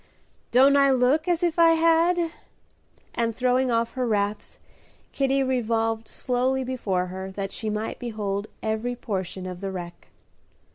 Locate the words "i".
0.75-0.89, 1.59-1.73